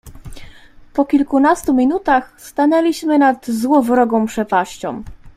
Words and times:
"Po 0.93 1.05
kilkunastu 1.05 1.73
minutach, 1.73 2.33
stanęliśmy 2.37 3.17
nad 3.19 3.47
złowrogą 3.47 4.25
przepaścią." 4.25 5.03